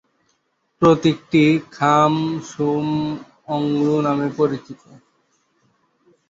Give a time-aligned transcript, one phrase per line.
[0.81, 1.43] প্রতীকটি
[1.71, 4.81] "খাম-সুম-অংডু" নামে পরিচিত"।"